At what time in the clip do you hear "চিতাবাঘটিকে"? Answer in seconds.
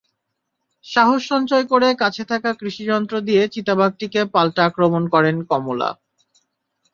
3.53-4.21